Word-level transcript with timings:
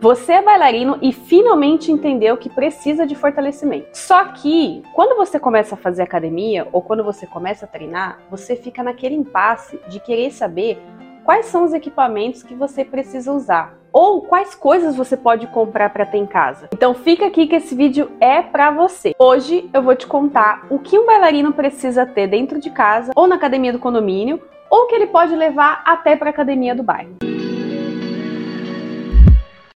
Você 0.00 0.32
é 0.32 0.40
bailarino 0.42 0.96
e 1.02 1.12
finalmente 1.12 1.92
entendeu 1.92 2.34
que 2.38 2.48
precisa 2.48 3.06
de 3.06 3.14
fortalecimento. 3.14 3.88
Só 3.92 4.24
que 4.32 4.82
quando 4.94 5.14
você 5.14 5.38
começa 5.38 5.74
a 5.74 5.78
fazer 5.78 6.02
academia 6.02 6.66
ou 6.72 6.80
quando 6.80 7.04
você 7.04 7.26
começa 7.26 7.66
a 7.66 7.68
treinar, 7.68 8.18
você 8.30 8.56
fica 8.56 8.82
naquele 8.82 9.14
impasse 9.14 9.78
de 9.88 10.00
querer 10.00 10.30
saber 10.30 10.78
quais 11.22 11.46
são 11.46 11.64
os 11.64 11.74
equipamentos 11.74 12.42
que 12.42 12.54
você 12.54 12.82
precisa 12.82 13.30
usar 13.30 13.78
ou 13.92 14.22
quais 14.22 14.54
coisas 14.54 14.96
você 14.96 15.18
pode 15.18 15.46
comprar 15.48 15.90
para 15.90 16.06
ter 16.06 16.16
em 16.16 16.26
casa. 16.26 16.70
Então 16.72 16.94
fica 16.94 17.26
aqui 17.26 17.46
que 17.46 17.56
esse 17.56 17.74
vídeo 17.74 18.10
é 18.22 18.40
para 18.40 18.70
você. 18.70 19.14
Hoje 19.18 19.68
eu 19.70 19.82
vou 19.82 19.94
te 19.94 20.06
contar 20.06 20.66
o 20.70 20.78
que 20.78 20.98
um 20.98 21.04
bailarino 21.04 21.52
precisa 21.52 22.06
ter 22.06 22.26
dentro 22.26 22.58
de 22.58 22.70
casa 22.70 23.12
ou 23.14 23.26
na 23.26 23.34
academia 23.34 23.70
do 23.70 23.78
condomínio 23.78 24.40
ou 24.70 24.86
que 24.86 24.94
ele 24.94 25.08
pode 25.08 25.36
levar 25.36 25.82
até 25.84 26.16
para 26.16 26.30
a 26.30 26.32
academia 26.32 26.74
do 26.74 26.82
bairro. 26.82 27.16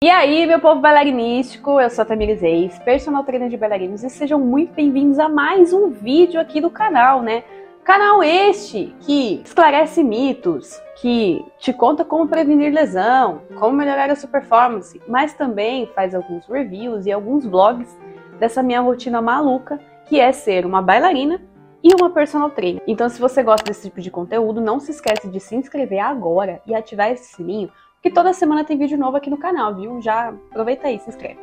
E 0.03 0.09
aí, 0.09 0.45
meu 0.45 0.59
povo 0.59 0.81
bailarinístico, 0.81 1.79
eu 1.79 1.89
sou 1.89 2.01
a 2.01 2.05
Tamires 2.05 2.41
Reis, 2.41 2.77
personal 2.79 3.23
trainer 3.23 3.47
de 3.47 3.55
bailarinos, 3.55 4.03
e 4.03 4.09
sejam 4.09 4.37
muito 4.37 4.73
bem-vindos 4.73 5.17
a 5.17 5.29
mais 5.29 5.71
um 5.71 5.91
vídeo 5.91 6.41
aqui 6.41 6.59
do 6.59 6.69
canal, 6.69 7.21
né? 7.21 7.45
Canal 7.85 8.21
este 8.21 8.93
que 8.99 9.41
esclarece 9.45 10.03
mitos, 10.03 10.77
que 10.97 11.41
te 11.57 11.71
conta 11.71 12.03
como 12.03 12.27
prevenir 12.27 12.73
lesão, 12.73 13.43
como 13.57 13.77
melhorar 13.77 14.09
a 14.09 14.15
sua 14.17 14.27
performance, 14.27 15.01
mas 15.07 15.35
também 15.35 15.89
faz 15.95 16.13
alguns 16.13 16.45
reviews 16.47 17.05
e 17.05 17.11
alguns 17.13 17.45
vlogs 17.45 17.97
dessa 18.37 18.61
minha 18.61 18.81
rotina 18.81 19.21
maluca, 19.21 19.79
que 20.09 20.19
é 20.19 20.33
ser 20.33 20.65
uma 20.65 20.81
bailarina 20.81 21.41
e 21.81 21.95
uma 21.95 22.09
personal 22.09 22.49
trainer. 22.49 22.83
Então, 22.85 23.07
se 23.07 23.21
você 23.21 23.41
gosta 23.41 23.63
desse 23.63 23.83
tipo 23.83 24.01
de 24.01 24.11
conteúdo, 24.11 24.59
não 24.59 24.81
se 24.81 24.91
esquece 24.91 25.29
de 25.29 25.39
se 25.39 25.55
inscrever 25.55 25.99
agora 25.99 26.61
e 26.67 26.75
ativar 26.75 27.09
esse 27.09 27.33
sininho 27.33 27.71
que 28.03 28.11
toda 28.11 28.33
semana 28.33 28.65
tem 28.65 28.77
vídeo 28.77 28.97
novo 28.97 29.15
aqui 29.15 29.29
no 29.29 29.37
canal, 29.37 29.73
viu? 29.73 30.01
Já 30.01 30.33
aproveita 30.51 30.87
aí, 30.87 30.99
se 30.99 31.09
inscreve. 31.09 31.39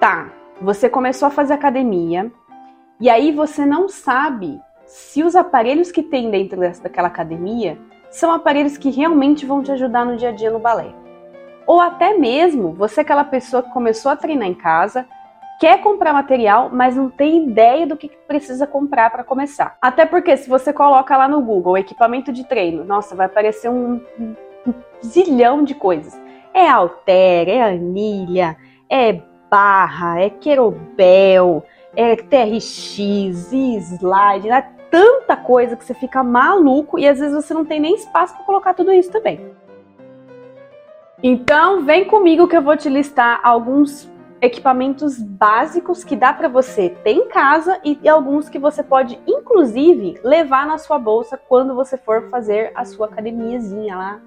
Tá, 0.00 0.32
você 0.60 0.88
começou 0.88 1.28
a 1.28 1.30
fazer 1.30 1.54
academia 1.54 2.32
e 3.00 3.08
aí 3.08 3.30
você 3.30 3.64
não 3.64 3.88
sabe 3.88 4.60
se 4.84 5.22
os 5.22 5.36
aparelhos 5.36 5.92
que 5.92 6.02
tem 6.02 6.28
dentro 6.32 6.58
daquela 6.82 7.06
academia 7.06 7.78
são 8.10 8.32
aparelhos 8.32 8.76
que 8.76 8.90
realmente 8.90 9.46
vão 9.46 9.62
te 9.62 9.70
ajudar 9.70 10.04
no 10.04 10.16
dia 10.16 10.30
a 10.30 10.32
dia 10.32 10.50
no 10.50 10.58
balé. 10.58 10.92
Ou 11.64 11.80
até 11.80 12.18
mesmo 12.18 12.72
você 12.72 13.00
é 13.00 13.02
aquela 13.02 13.24
pessoa 13.24 13.62
que 13.62 13.70
começou 13.70 14.10
a 14.10 14.16
treinar 14.16 14.48
em 14.48 14.54
casa, 14.54 15.06
quer 15.60 15.80
comprar 15.80 16.12
material, 16.12 16.70
mas 16.72 16.96
não 16.96 17.08
tem 17.08 17.44
ideia 17.44 17.86
do 17.86 17.96
que 17.96 18.08
precisa 18.26 18.66
comprar 18.66 19.10
para 19.10 19.22
começar. 19.22 19.76
Até 19.80 20.04
porque 20.04 20.36
se 20.36 20.48
você 20.48 20.72
coloca 20.72 21.16
lá 21.16 21.28
no 21.28 21.40
Google 21.40 21.78
equipamento 21.78 22.32
de 22.32 22.44
treino, 22.44 22.84
nossa, 22.84 23.14
vai 23.14 23.26
aparecer 23.26 23.70
um 23.70 24.00
um 24.68 24.74
zilhão 25.04 25.64
de 25.64 25.74
coisas. 25.74 26.18
É 26.52 26.68
alter, 26.68 27.48
é 27.48 27.62
anilha, 27.62 28.56
é 28.88 29.20
barra, 29.50 30.20
é 30.20 30.30
querobel, 30.30 31.64
é 31.96 32.16
TRX, 32.16 33.52
slide, 33.52 34.50
é 34.50 34.62
tanta 34.90 35.36
coisa 35.36 35.76
que 35.76 35.84
você 35.84 35.94
fica 35.94 36.22
maluco 36.22 36.98
e 36.98 37.06
às 37.06 37.18
vezes 37.18 37.34
você 37.34 37.54
não 37.54 37.64
tem 37.64 37.80
nem 37.80 37.94
espaço 37.94 38.34
para 38.34 38.44
colocar 38.44 38.74
tudo 38.74 38.92
isso 38.92 39.10
também. 39.10 39.52
Então, 41.22 41.84
vem 41.84 42.04
comigo 42.04 42.46
que 42.46 42.56
eu 42.56 42.62
vou 42.62 42.76
te 42.76 42.88
listar 42.88 43.40
alguns 43.42 44.08
equipamentos 44.40 45.20
básicos 45.20 46.04
que 46.04 46.14
dá 46.14 46.32
para 46.32 46.48
você 46.48 46.90
ter 46.90 47.10
em 47.10 47.28
casa 47.28 47.80
e 47.84 48.08
alguns 48.08 48.48
que 48.48 48.58
você 48.58 48.84
pode 48.84 49.18
inclusive 49.26 50.20
levar 50.22 50.64
na 50.64 50.78
sua 50.78 50.96
bolsa 50.96 51.36
quando 51.36 51.74
você 51.74 51.96
for 51.96 52.28
fazer 52.30 52.70
a 52.74 52.84
sua 52.84 53.06
academiazinha 53.06 53.96
lá 53.96 54.20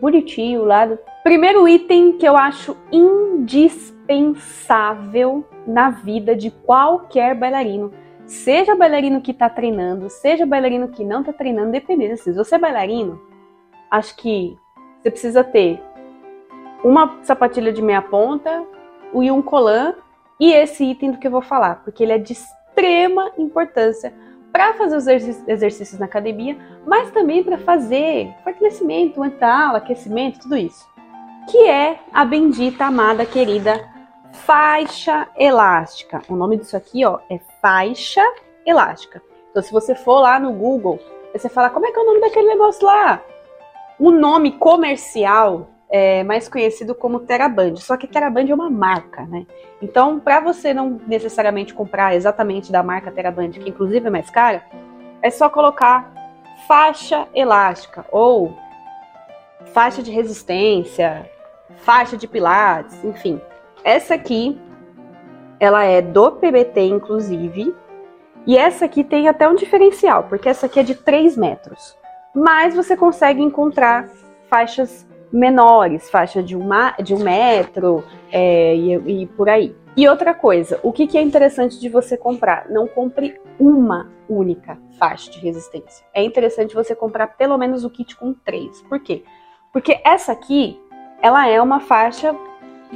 bonitinho 0.00 0.64
lá. 0.64 0.88
Primeiro 1.22 1.68
item 1.68 2.12
que 2.12 2.26
eu 2.26 2.34
acho 2.36 2.76
indispensável 2.92 5.44
na 5.66 5.90
vida 5.90 6.36
de 6.36 6.50
qualquer 6.50 7.34
bailarino. 7.34 7.92
Seja 8.26 8.74
bailarino 8.74 9.20
que 9.20 9.30
está 9.30 9.48
treinando, 9.48 10.10
seja 10.10 10.44
bailarino 10.44 10.88
que 10.88 11.04
não 11.04 11.20
está 11.20 11.32
treinando, 11.32 11.70
dependendo. 11.70 12.16
Se 12.16 12.32
você 12.32 12.56
é 12.56 12.58
bailarino, 12.58 13.20
acho 13.90 14.16
que 14.16 14.58
você 15.02 15.10
precisa 15.10 15.44
ter 15.44 15.80
uma 16.82 17.18
sapatilha 17.22 17.72
de 17.72 17.80
meia 17.80 18.02
ponta 18.02 18.64
e 19.14 19.30
um 19.30 19.40
colan 19.40 19.94
e 20.38 20.52
esse 20.52 20.84
item 20.84 21.12
do 21.12 21.18
que 21.18 21.26
eu 21.26 21.30
vou 21.30 21.42
falar, 21.42 21.82
porque 21.84 22.02
ele 22.02 22.12
é 22.12 22.18
de 22.18 22.32
extrema 22.32 23.30
importância 23.38 24.12
para 24.56 24.72
fazer 24.72 24.96
os 24.96 25.06
exercícios 25.46 26.00
na 26.00 26.06
academia, 26.06 26.56
mas 26.86 27.10
também 27.10 27.44
para 27.44 27.58
fazer 27.58 28.34
fortalecimento 28.42 29.20
mental, 29.20 29.76
aquecimento, 29.76 30.38
tudo 30.38 30.56
isso. 30.56 30.88
Que 31.50 31.68
é 31.68 32.00
a 32.10 32.24
bendita, 32.24 32.86
amada, 32.86 33.26
querida 33.26 33.86
faixa 34.32 35.28
elástica. 35.36 36.22
O 36.26 36.34
nome 36.34 36.56
disso 36.56 36.74
aqui, 36.74 37.04
ó, 37.04 37.18
é 37.28 37.38
faixa 37.60 38.22
elástica. 38.64 39.22
Então, 39.50 39.62
se 39.62 39.70
você 39.70 39.94
for 39.94 40.20
lá 40.20 40.40
no 40.40 40.54
Google, 40.54 40.98
você 41.34 41.50
fala, 41.50 41.68
como 41.68 41.86
é 41.86 41.92
que 41.92 41.98
é 41.98 42.02
o 42.02 42.06
nome 42.06 42.22
daquele 42.22 42.48
negócio 42.48 42.86
lá? 42.86 43.20
O 43.98 44.10
nome 44.10 44.52
comercial 44.52 45.68
é 45.88 46.24
mais 46.24 46.48
conhecido 46.48 46.94
como 46.94 47.20
Teraband. 47.20 47.76
Só 47.76 47.96
que 47.96 48.06
Teraband 48.06 48.50
é 48.50 48.54
uma 48.54 48.70
marca, 48.70 49.22
né? 49.26 49.46
Então, 49.80 50.18
para 50.18 50.40
você 50.40 50.74
não 50.74 51.00
necessariamente 51.06 51.74
comprar 51.74 52.14
exatamente 52.14 52.72
da 52.72 52.82
marca 52.82 53.10
Teraband, 53.10 53.50
que 53.50 53.68
inclusive 53.68 54.06
é 54.06 54.10
mais 54.10 54.30
cara, 54.30 54.64
é 55.22 55.30
só 55.30 55.48
colocar 55.48 56.12
faixa 56.66 57.28
elástica 57.34 58.04
ou 58.10 58.56
faixa 59.66 60.02
de 60.02 60.10
resistência, 60.10 61.30
faixa 61.76 62.16
de 62.16 62.26
pilates, 62.26 63.04
enfim. 63.04 63.40
Essa 63.84 64.14
aqui, 64.14 64.60
ela 65.60 65.84
é 65.84 66.02
do 66.02 66.32
PBT, 66.32 66.80
inclusive, 66.82 67.74
e 68.46 68.56
essa 68.56 68.84
aqui 68.84 69.02
tem 69.02 69.28
até 69.28 69.48
um 69.48 69.54
diferencial, 69.54 70.24
porque 70.24 70.48
essa 70.48 70.66
aqui 70.66 70.80
é 70.80 70.82
de 70.82 70.94
3 70.94 71.36
metros. 71.36 71.96
Mas 72.34 72.74
você 72.74 72.96
consegue 72.96 73.42
encontrar 73.42 74.08
faixas 74.48 75.06
menores, 75.32 76.08
faixa 76.10 76.42
de, 76.42 76.56
uma, 76.56 76.92
de 76.92 77.14
um 77.14 77.18
metro 77.18 78.04
é, 78.30 78.74
e, 78.74 79.22
e, 79.22 79.26
por 79.26 79.48
aí. 79.48 79.74
E 79.96 80.06
outra 80.08 80.34
coisa, 80.34 80.78
o 80.82 80.92
que, 80.92 81.06
que 81.06 81.16
é 81.16 81.22
interessante 81.22 81.80
de 81.80 81.88
você 81.88 82.16
comprar? 82.16 82.68
Não 82.68 82.86
compre 82.86 83.40
uma 83.58 84.10
única 84.28 84.78
faixa 84.98 85.30
de 85.30 85.38
resistência. 85.38 86.04
É 86.14 86.22
interessante 86.22 86.74
você 86.74 86.94
comprar 86.94 87.28
pelo 87.28 87.56
menos 87.56 87.84
o 87.84 87.90
kit 87.90 88.14
com 88.16 88.34
três. 88.34 88.82
Por 88.82 89.00
quê? 89.00 89.24
Porque 89.72 90.00
essa 90.04 90.32
aqui, 90.32 90.80
ela 91.22 91.48
é 91.48 91.60
uma 91.60 91.80
faixa, 91.80 92.34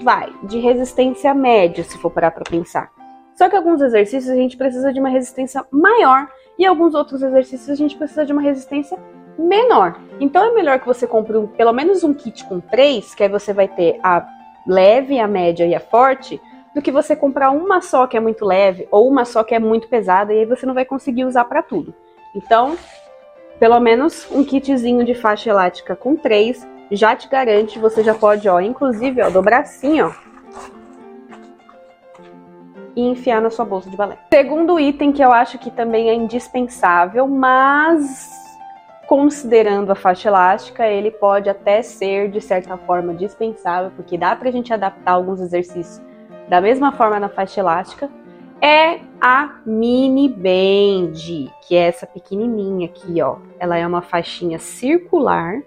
vai, 0.02 0.32
de 0.44 0.58
resistência 0.58 1.32
média, 1.34 1.84
se 1.84 1.98
for 1.98 2.10
parar 2.10 2.30
para 2.30 2.44
pensar. 2.44 2.90
Só 3.34 3.48
que 3.48 3.56
alguns 3.56 3.80
exercícios 3.80 4.30
a 4.30 4.36
gente 4.36 4.56
precisa 4.56 4.92
de 4.92 5.00
uma 5.00 5.08
resistência 5.08 5.64
maior 5.70 6.28
e 6.58 6.66
alguns 6.66 6.94
outros 6.94 7.22
exercícios 7.22 7.70
a 7.70 7.74
gente 7.74 7.96
precisa 7.96 8.26
de 8.26 8.32
uma 8.34 8.42
resistência 8.42 8.98
menor. 9.40 9.98
Então 10.20 10.44
é 10.44 10.52
melhor 10.52 10.78
que 10.78 10.86
você 10.86 11.06
compre 11.06 11.36
um, 11.36 11.46
pelo 11.46 11.72
menos 11.72 12.04
um 12.04 12.12
kit 12.12 12.44
com 12.44 12.60
três, 12.60 13.14
que 13.14 13.22
aí 13.22 13.28
você 13.28 13.52
vai 13.52 13.68
ter 13.68 13.98
a 14.02 14.26
leve, 14.66 15.18
a 15.18 15.26
média 15.26 15.66
e 15.66 15.74
a 15.74 15.80
forte, 15.80 16.40
do 16.74 16.82
que 16.82 16.92
você 16.92 17.16
comprar 17.16 17.50
uma 17.50 17.80
só 17.80 18.06
que 18.06 18.16
é 18.16 18.20
muito 18.20 18.44
leve 18.44 18.86
ou 18.90 19.08
uma 19.08 19.24
só 19.24 19.42
que 19.42 19.54
é 19.54 19.58
muito 19.58 19.88
pesada 19.88 20.32
e 20.32 20.40
aí 20.40 20.46
você 20.46 20.64
não 20.66 20.74
vai 20.74 20.84
conseguir 20.84 21.24
usar 21.24 21.44
para 21.44 21.62
tudo. 21.62 21.94
Então, 22.34 22.76
pelo 23.58 23.80
menos 23.80 24.28
um 24.30 24.44
kitzinho 24.44 25.04
de 25.04 25.14
faixa 25.14 25.50
elástica 25.50 25.96
com 25.96 26.14
três 26.14 26.66
já 26.92 27.14
te 27.14 27.28
garante, 27.28 27.78
você 27.78 28.02
já 28.02 28.14
pode, 28.14 28.48
ó, 28.48 28.60
inclusive, 28.60 29.22
ó, 29.22 29.30
dobrar 29.30 29.60
assim, 29.60 30.00
ó, 30.00 30.10
e 32.96 33.02
enfiar 33.02 33.40
na 33.40 33.50
sua 33.50 33.64
bolsa 33.64 33.88
de 33.88 33.96
balé. 33.96 34.18
Segundo 34.32 34.78
item 34.78 35.12
que 35.12 35.22
eu 35.22 35.32
acho 35.32 35.58
que 35.58 35.70
também 35.70 36.08
é 36.08 36.14
indispensável, 36.14 37.26
mas 37.26 38.49
considerando 39.10 39.90
a 39.90 39.96
faixa 39.96 40.28
elástica, 40.28 40.86
ele 40.86 41.10
pode 41.10 41.50
até 41.50 41.82
ser 41.82 42.30
de 42.30 42.40
certa 42.40 42.76
forma 42.76 43.12
dispensável, 43.12 43.90
porque 43.96 44.16
dá 44.16 44.36
para 44.36 44.48
a 44.48 44.52
gente 44.52 44.72
adaptar 44.72 45.10
alguns 45.10 45.40
exercícios 45.40 46.00
da 46.48 46.60
mesma 46.60 46.92
forma 46.92 47.18
na 47.18 47.28
faixa 47.28 47.58
elástica, 47.58 48.08
é 48.62 49.00
a 49.20 49.58
mini 49.66 50.28
band, 50.28 51.14
que 51.66 51.74
é 51.74 51.88
essa 51.88 52.06
pequenininha 52.06 52.86
aqui, 52.86 53.20
ó. 53.20 53.38
Ela 53.58 53.76
é 53.76 53.84
uma 53.84 54.00
faixinha 54.00 54.60
circular, 54.60 55.60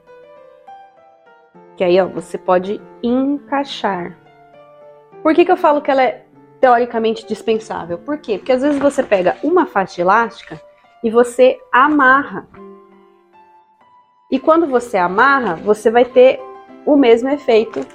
que 1.76 1.84
aí, 1.84 2.00
ó, 2.00 2.08
você 2.08 2.38
pode 2.38 2.80
encaixar. 3.04 4.18
Por 5.22 5.36
que, 5.36 5.44
que 5.44 5.52
eu 5.52 5.58
falo 5.58 5.82
que 5.82 5.92
ela 5.92 6.02
é 6.04 6.24
teoricamente 6.62 7.28
dispensável? 7.28 7.98
Por 7.98 8.20
quê? 8.20 8.38
Porque 8.38 8.54
às 8.54 8.62
vezes 8.62 8.80
você 8.80 9.04
pega 9.04 9.36
uma 9.44 9.66
faixa 9.66 10.00
elástica 10.00 10.62
e 11.04 11.12
você 11.12 11.60
amarra 11.74 12.48
e 14.34 14.40
quando 14.40 14.66
você 14.66 14.98
amarra, 14.98 15.56
você 15.58 15.92
vai 15.92 16.04
ter 16.04 16.42
o 16.88 16.96
mesmo 16.98 17.30
efeito 17.30 17.86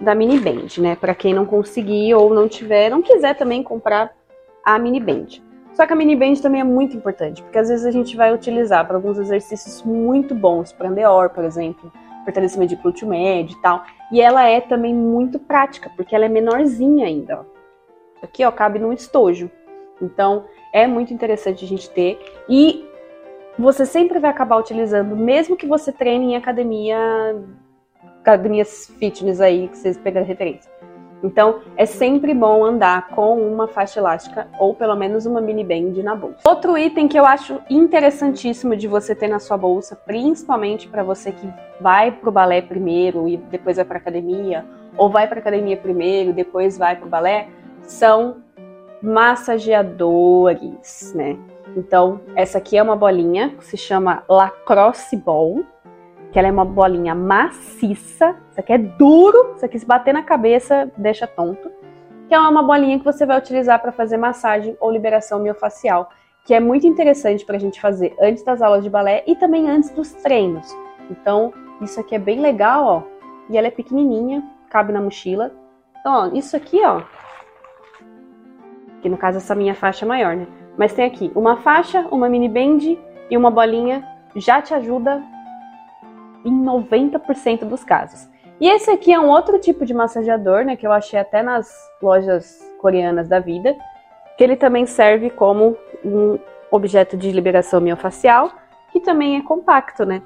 da 0.00 0.16
mini 0.16 0.36
band, 0.36 0.66
né? 0.78 0.96
Para 0.96 1.14
quem 1.14 1.32
não 1.32 1.46
conseguir 1.46 2.12
ou 2.12 2.34
não 2.34 2.48
tiver, 2.48 2.90
não 2.90 3.00
quiser 3.00 3.36
também 3.36 3.62
comprar 3.62 4.10
a 4.64 4.76
mini 4.80 4.98
band. 4.98 5.28
Só 5.72 5.86
que 5.86 5.92
a 5.92 5.96
mini 5.96 6.16
band 6.16 6.34
também 6.42 6.60
é 6.60 6.64
muito 6.64 6.96
importante, 6.96 7.40
porque 7.40 7.56
às 7.56 7.68
vezes 7.68 7.86
a 7.86 7.92
gente 7.92 8.16
vai 8.16 8.34
utilizar 8.34 8.84
para 8.84 8.96
alguns 8.96 9.16
exercícios 9.16 9.84
muito 9.84 10.34
bons, 10.34 10.72
para 10.72 10.88
andeor, 10.88 11.30
por 11.30 11.44
exemplo, 11.44 11.92
fortalecimento 12.24 12.74
de 12.74 12.82
glúteo 12.82 13.06
médio 13.06 13.56
e 13.56 13.62
tal. 13.62 13.84
E 14.10 14.20
ela 14.20 14.42
é 14.48 14.60
também 14.60 14.92
muito 14.92 15.38
prática, 15.38 15.88
porque 15.96 16.16
ela 16.16 16.24
é 16.24 16.28
menorzinha 16.28 17.06
ainda. 17.06 17.42
Ó. 17.42 18.24
Aqui, 18.24 18.44
ó, 18.44 18.50
cabe 18.50 18.80
num 18.80 18.92
estojo. 18.92 19.48
Então, 20.02 20.46
é 20.72 20.88
muito 20.88 21.14
interessante 21.14 21.64
a 21.64 21.68
gente 21.68 21.88
ter. 21.90 22.18
E 22.48 22.89
você 23.60 23.84
sempre 23.84 24.18
vai 24.18 24.30
acabar 24.30 24.56
utilizando, 24.56 25.14
mesmo 25.14 25.56
que 25.56 25.66
você 25.66 25.92
treine 25.92 26.32
em 26.32 26.36
academia, 26.36 26.96
academias 28.20 28.86
fitness 28.98 29.40
aí, 29.40 29.68
que 29.68 29.76
vocês 29.76 29.98
pegam 29.98 30.24
referência. 30.24 30.70
Então, 31.22 31.60
é 31.76 31.84
sempre 31.84 32.32
bom 32.32 32.64
andar 32.64 33.08
com 33.08 33.38
uma 33.38 33.68
faixa 33.68 34.00
elástica 34.00 34.48
ou 34.58 34.74
pelo 34.74 34.96
menos 34.96 35.26
uma 35.26 35.38
mini 35.38 35.62
band 35.62 36.02
na 36.02 36.14
bolsa. 36.14 36.38
Outro 36.48 36.78
item 36.78 37.06
que 37.06 37.18
eu 37.18 37.26
acho 37.26 37.60
interessantíssimo 37.68 38.74
de 38.74 38.88
você 38.88 39.14
ter 39.14 39.28
na 39.28 39.38
sua 39.38 39.58
bolsa, 39.58 39.94
principalmente 39.94 40.88
para 40.88 41.02
você 41.02 41.30
que 41.30 41.46
vai 41.78 42.10
pro 42.10 42.32
balé 42.32 42.62
primeiro 42.62 43.28
e 43.28 43.36
depois 43.36 43.76
vai 43.76 43.84
para 43.84 43.98
academia, 43.98 44.64
ou 44.96 45.10
vai 45.10 45.28
para 45.28 45.40
academia 45.40 45.76
primeiro, 45.76 46.30
e 46.30 46.32
depois 46.32 46.78
vai 46.78 46.96
pro 46.96 47.08
balé, 47.08 47.48
são 47.82 48.36
massageadores, 49.02 51.12
né? 51.14 51.36
Então, 51.76 52.20
essa 52.34 52.58
aqui 52.58 52.76
é 52.76 52.82
uma 52.82 52.96
bolinha 52.96 53.50
que 53.50 53.64
se 53.64 53.76
chama 53.76 54.24
Lacrosse 54.28 55.16
Ball 55.16 55.64
que 56.32 56.38
ela 56.38 56.48
é 56.48 56.50
uma 56.50 56.64
bolinha 56.64 57.14
maciça, 57.14 58.36
isso 58.50 58.60
aqui 58.60 58.72
é 58.72 58.78
duro, 58.78 59.54
isso 59.56 59.64
aqui 59.64 59.78
se 59.78 59.86
bater 59.86 60.14
na 60.14 60.22
cabeça 60.22 60.90
deixa 60.96 61.26
tonto, 61.26 61.70
que 62.28 62.34
é 62.34 62.38
uma 62.38 62.62
bolinha 62.62 62.98
que 62.98 63.04
você 63.04 63.26
vai 63.26 63.38
utilizar 63.38 63.80
para 63.80 63.90
fazer 63.90 64.16
massagem 64.16 64.76
ou 64.80 64.90
liberação 64.90 65.40
miofacial, 65.40 66.08
que 66.44 66.54
é 66.54 66.60
muito 66.60 66.86
interessante 66.86 67.44
para 67.44 67.56
a 67.56 67.58
gente 67.58 67.80
fazer 67.80 68.14
antes 68.20 68.44
das 68.44 68.62
aulas 68.62 68.84
de 68.84 68.90
balé 68.90 69.24
e 69.26 69.34
também 69.34 69.68
antes 69.68 69.90
dos 69.90 70.12
treinos. 70.12 70.66
Então, 71.10 71.52
isso 71.80 71.98
aqui 71.98 72.14
é 72.14 72.18
bem 72.18 72.40
legal, 72.40 72.84
ó, 72.84 73.02
e 73.48 73.58
ela 73.58 73.66
é 73.66 73.70
pequenininha, 73.70 74.42
cabe 74.68 74.92
na 74.92 75.00
mochila. 75.00 75.52
Então, 75.98 76.12
ó, 76.12 76.26
isso 76.32 76.56
aqui, 76.56 76.80
ó, 76.84 77.02
que 79.02 79.08
no 79.08 79.16
caso 79.16 79.38
essa 79.38 79.54
minha 79.54 79.74
faixa 79.74 80.04
é 80.04 80.08
maior, 80.08 80.36
né? 80.36 80.46
Mas 80.80 80.94
tem 80.94 81.04
aqui 81.04 81.30
uma 81.34 81.58
faixa, 81.58 82.06
uma 82.10 82.26
mini 82.26 82.48
band 82.48 82.96
e 83.30 83.36
uma 83.36 83.50
bolinha 83.50 84.02
já 84.34 84.62
te 84.62 84.72
ajuda 84.72 85.22
em 86.42 86.64
90% 86.64 87.66
dos 87.66 87.84
casos. 87.84 88.26
E 88.58 88.66
esse 88.66 88.90
aqui 88.90 89.12
é 89.12 89.20
um 89.20 89.28
outro 89.28 89.58
tipo 89.58 89.84
de 89.84 89.92
massageador, 89.92 90.64
né, 90.64 90.76
que 90.76 90.86
eu 90.86 90.92
achei 90.92 91.20
até 91.20 91.42
nas 91.42 91.70
lojas 92.00 92.66
coreanas 92.80 93.28
da 93.28 93.38
vida, 93.38 93.76
que 94.38 94.42
ele 94.42 94.56
também 94.56 94.86
serve 94.86 95.28
como 95.28 95.76
um 96.02 96.38
objeto 96.70 97.14
de 97.14 97.30
liberação 97.30 97.78
miofacial, 97.78 98.50
que 98.90 99.00
também 99.00 99.36
é 99.36 99.42
compacto, 99.42 100.06
né? 100.06 100.22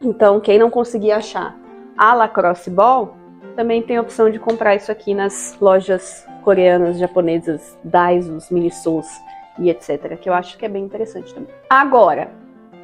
Então, 0.00 0.38
quem 0.38 0.56
não 0.56 0.70
conseguir 0.70 1.10
achar 1.10 1.58
a 1.98 2.14
Lacrosse 2.14 2.70
Ball, 2.70 3.16
também 3.56 3.82
tem 3.82 3.96
a 3.96 4.02
opção 4.02 4.30
de 4.30 4.38
comprar 4.38 4.76
isso 4.76 4.92
aqui 4.92 5.14
nas 5.14 5.58
lojas 5.60 6.24
coreanas, 6.44 6.96
japonesas, 6.96 7.76
Daisos, 7.82 8.50
Minisos 8.50 9.08
e 9.58 9.70
etc, 9.70 10.16
que 10.18 10.28
eu 10.28 10.34
acho 10.34 10.56
que 10.56 10.64
é 10.64 10.68
bem 10.68 10.84
interessante 10.84 11.34
também. 11.34 11.52
Agora, 11.68 12.30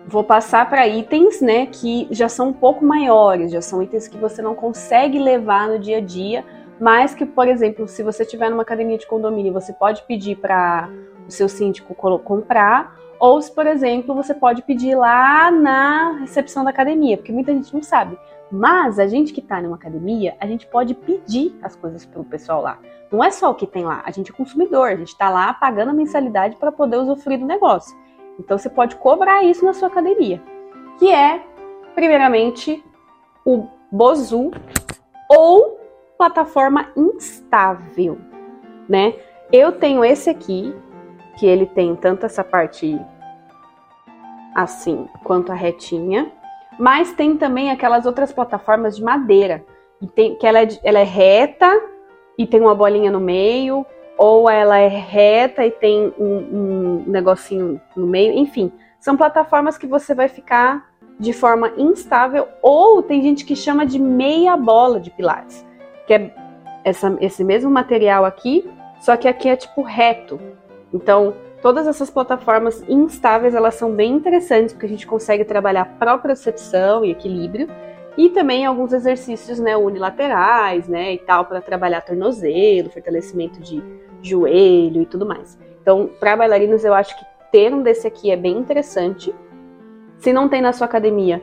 vou 0.06 0.22
passar 0.22 0.68
para 0.68 0.86
itens, 0.86 1.40
né, 1.40 1.66
que 1.66 2.06
já 2.10 2.28
são 2.28 2.48
um 2.48 2.52
pouco 2.52 2.84
maiores, 2.84 3.50
já 3.50 3.60
são 3.60 3.82
itens 3.82 4.06
que 4.06 4.16
você 4.16 4.40
não 4.40 4.54
consegue 4.54 5.18
levar 5.18 5.68
no 5.68 5.78
dia 5.78 5.98
a 5.98 6.00
dia, 6.00 6.44
mas 6.80 7.14
que, 7.14 7.24
por 7.24 7.48
exemplo, 7.48 7.88
se 7.88 8.02
você 8.02 8.22
estiver 8.22 8.50
numa 8.50 8.62
academia 8.62 8.98
de 8.98 9.06
condomínio, 9.06 9.52
você 9.52 9.72
pode 9.72 10.02
pedir 10.02 10.36
para 10.36 10.88
o 11.26 11.30
seu 11.30 11.48
síndico 11.48 11.94
comprar, 11.94 12.96
ou 13.18 13.40
se, 13.40 13.52
por 13.52 13.66
exemplo, 13.66 14.14
você 14.14 14.34
pode 14.34 14.62
pedir 14.62 14.94
lá 14.94 15.50
na 15.50 16.18
recepção 16.20 16.62
da 16.62 16.70
academia, 16.70 17.16
porque 17.16 17.32
muita 17.32 17.52
gente 17.52 17.72
não 17.72 17.82
sabe. 17.82 18.18
Mas 18.50 18.98
a 18.98 19.06
gente 19.06 19.32
que 19.32 19.40
está 19.40 19.60
numa 19.60 19.76
academia, 19.76 20.36
a 20.40 20.46
gente 20.46 20.66
pode 20.66 20.94
pedir 20.94 21.56
as 21.62 21.74
coisas 21.74 22.04
para 22.06 22.20
o 22.20 22.24
pessoal 22.24 22.62
lá. 22.62 22.78
Não 23.10 23.22
é 23.22 23.30
só 23.30 23.50
o 23.50 23.54
que 23.54 23.66
tem 23.66 23.84
lá, 23.84 24.02
a 24.04 24.10
gente 24.10 24.30
é 24.30 24.34
consumidor, 24.34 24.88
a 24.88 24.96
gente 24.96 25.08
está 25.08 25.28
lá 25.30 25.52
pagando 25.52 25.90
a 25.90 25.94
mensalidade 25.94 26.56
para 26.56 26.72
poder 26.72 26.96
usufruir 26.96 27.38
do 27.38 27.46
negócio. 27.46 27.96
Então 28.38 28.56
você 28.58 28.68
pode 28.68 28.96
cobrar 28.96 29.42
isso 29.42 29.64
na 29.64 29.72
sua 29.72 29.88
academia, 29.88 30.42
que 30.98 31.10
é, 31.10 31.42
primeiramente, 31.94 32.84
o 33.44 33.68
Bozu 33.90 34.50
ou 35.28 35.80
plataforma 36.18 36.88
instável, 36.96 38.18
né? 38.88 39.14
Eu 39.52 39.72
tenho 39.72 40.04
esse 40.04 40.28
aqui, 40.28 40.74
que 41.38 41.46
ele 41.46 41.66
tem 41.66 41.94
tanto 41.94 42.26
essa 42.26 42.42
parte 42.42 42.98
assim 44.54 45.06
quanto 45.22 45.52
a 45.52 45.54
retinha, 45.54 46.32
mas 46.78 47.12
tem 47.12 47.36
também 47.36 47.70
aquelas 47.70 48.06
outras 48.06 48.32
plataformas 48.32 48.96
de 48.96 49.02
madeira, 49.02 49.64
tem, 50.14 50.34
que 50.36 50.46
ela 50.46 50.60
é, 50.60 50.68
ela 50.82 50.98
é 50.98 51.04
reta 51.04 51.70
e 52.38 52.46
tem 52.46 52.60
uma 52.60 52.74
bolinha 52.74 53.10
no 53.10 53.20
meio, 53.20 53.84
ou 54.18 54.48
ela 54.48 54.78
é 54.78 54.88
reta 54.88 55.64
e 55.64 55.70
tem 55.70 56.12
um, 56.18 56.36
um 56.36 57.04
negocinho 57.06 57.80
no 57.96 58.06
meio, 58.06 58.32
enfim, 58.32 58.72
são 59.00 59.16
plataformas 59.16 59.78
que 59.78 59.86
você 59.86 60.14
vai 60.14 60.28
ficar 60.28 60.90
de 61.18 61.32
forma 61.32 61.72
instável, 61.76 62.46
ou 62.62 63.02
tem 63.02 63.22
gente 63.22 63.44
que 63.44 63.56
chama 63.56 63.86
de 63.86 63.98
meia 63.98 64.56
bola 64.56 65.00
de 65.00 65.10
pilates, 65.10 65.64
que 66.06 66.14
é 66.14 66.34
essa, 66.84 67.16
esse 67.20 67.42
mesmo 67.42 67.70
material 67.70 68.24
aqui, 68.24 68.68
só 69.00 69.16
que 69.16 69.26
aqui 69.26 69.48
é 69.48 69.56
tipo 69.56 69.82
reto. 69.82 70.38
Então, 70.92 71.34
todas 71.66 71.88
essas 71.88 72.08
plataformas 72.08 72.80
instáveis, 72.88 73.52
elas 73.52 73.74
são 73.74 73.90
bem 73.90 74.12
interessantes, 74.12 74.72
porque 74.72 74.86
a 74.86 74.88
gente 74.88 75.04
consegue 75.04 75.44
trabalhar 75.44 75.96
propriocepção 75.98 77.04
e 77.04 77.10
equilíbrio, 77.10 77.68
e 78.16 78.30
também 78.30 78.64
alguns 78.64 78.92
exercícios 78.92 79.58
né, 79.58 79.76
unilaterais, 79.76 80.86
né, 80.86 81.14
e 81.14 81.18
tal, 81.18 81.44
para 81.44 81.60
trabalhar 81.60 82.02
tornozelo, 82.02 82.88
fortalecimento 82.90 83.60
de 83.60 83.82
joelho 84.22 85.02
e 85.02 85.06
tudo 85.06 85.26
mais. 85.26 85.58
Então, 85.82 86.08
para 86.20 86.36
bailarinos, 86.36 86.84
eu 86.84 86.94
acho 86.94 87.18
que 87.18 87.24
ter 87.50 87.74
um 87.74 87.82
desse 87.82 88.06
aqui 88.06 88.30
é 88.30 88.36
bem 88.36 88.56
interessante. 88.56 89.34
Se 90.18 90.32
não 90.32 90.48
tem 90.48 90.62
na 90.62 90.72
sua 90.72 90.84
academia, 90.84 91.42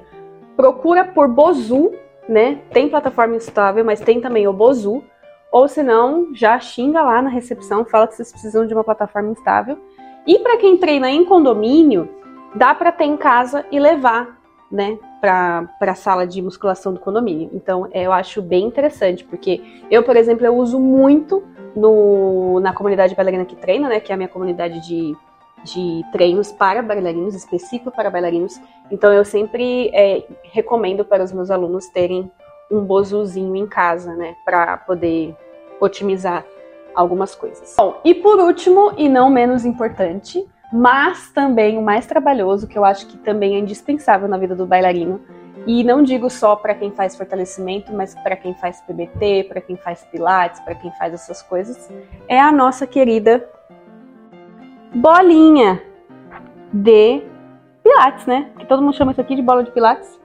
procura 0.56 1.04
por 1.04 1.28
Bozu, 1.28 1.92
né? 2.30 2.62
Tem 2.72 2.88
plataforma 2.88 3.36
instável, 3.36 3.84
mas 3.84 4.00
tem 4.00 4.22
também 4.22 4.48
o 4.48 4.54
Bozu. 4.54 5.04
Ou 5.52 5.68
se 5.68 5.84
não, 5.84 6.34
já 6.34 6.58
xinga 6.62 7.02
lá 7.02 7.22
na 7.22 7.30
recepção, 7.30 7.84
fala 7.84 8.08
que 8.08 8.16
vocês 8.16 8.32
precisam 8.32 8.66
de 8.66 8.74
uma 8.74 8.86
plataforma 8.86 9.30
instável. 9.30 9.78
E 10.26 10.40
para 10.40 10.58
quem 10.58 10.78
treina 10.78 11.10
em 11.10 11.26
condomínio, 11.26 12.10
dá 12.56 12.74
para 12.74 12.92
ter 12.92 13.06
em 13.06 13.18
casa 13.18 13.66
e 13.72 13.80
levar, 13.80 14.40
né, 14.72 14.98
para 15.20 15.68
a 15.82 15.96
sala 15.96 16.26
de 16.26 16.42
musculação 16.42 16.94
do 16.94 17.00
condomínio. 17.00 17.50
Então, 17.54 17.88
eu 17.94 18.12
acho 18.12 18.42
bem 18.42 18.66
interessante, 18.66 19.24
porque 19.24 19.62
eu, 19.90 20.04
por 20.04 20.16
exemplo, 20.16 20.46
eu 20.46 20.56
uso 20.56 20.80
muito 20.80 21.44
no, 21.76 22.60
na 22.60 22.74
comunidade 22.74 23.16
bailarina 23.16 23.46
que 23.46 23.56
treina, 23.56 23.90
né, 23.90 24.00
que 24.00 24.12
é 24.12 24.16
a 24.16 24.18
minha 24.18 24.30
comunidade 24.30 24.80
de, 24.86 25.16
de 25.64 26.04
treinos 26.12 26.52
para 26.52 26.82
bailarinos, 26.82 27.36
específico 27.36 27.92
para 27.92 28.10
bailarinos. 28.10 28.60
Então 28.92 29.12
eu 29.12 29.26
sempre 29.26 29.90
é, 29.94 30.24
recomendo 30.44 31.04
para 31.04 31.24
os 31.24 31.32
meus 31.32 31.50
alunos 31.50 31.88
terem 31.88 32.32
um 32.72 32.82
bozuzinho 32.82 33.56
em 33.56 33.68
casa, 33.68 34.16
né, 34.16 34.36
para 34.46 34.78
poder 34.78 35.36
otimizar 35.80 36.46
algumas 36.96 37.36
coisas. 37.36 37.76
Bom, 37.78 38.00
e 38.04 38.14
por 38.14 38.40
último, 38.40 38.94
e 38.98 39.08
não 39.08 39.30
menos 39.30 39.66
importante, 39.66 40.46
mas 40.72 41.32
também 41.32 41.78
o 41.78 41.82
mais 41.82 42.06
trabalhoso, 42.06 42.68
que 42.68 42.78
eu 42.78 42.84
acho 42.84 43.08
que 43.08 43.18
também 43.18 43.56
é 43.56 43.60
indispensável 43.60 44.28
na 44.28 44.38
vida 44.38 44.56
do 44.56 44.66
bailarino, 44.66 45.22
e 45.66 45.84
não 45.84 46.04
digo 46.04 46.30
só 46.30 46.56
para 46.56 46.74
quem 46.74 46.92
faz 46.92 47.16
fortalecimento, 47.16 47.94
mas 47.94 48.14
para 48.16 48.36
quem 48.36 48.54
faz 48.56 48.82
PBT, 48.82 49.46
para 49.48 49.62
quem 49.62 49.78
faz 49.78 50.04
pilates, 50.12 50.60
para 50.60 50.76
quem 50.76 50.92
faz 50.98 51.14
essas 51.14 51.42
coisas, 51.42 51.90
é 52.28 52.40
a 52.40 52.52
nossa 52.52 52.86
querida 52.86 53.48
bolinha 54.94 55.82
de 56.72 57.24
pilates, 57.84 58.26
né? 58.26 58.52
Que 58.58 58.66
todo 58.66 58.82
mundo 58.82 58.96
chama 58.96 59.12
isso 59.12 59.22
aqui 59.22 59.36
de 59.36 59.42
bola 59.42 59.64
de 59.64 59.72
pilates, 59.72 60.20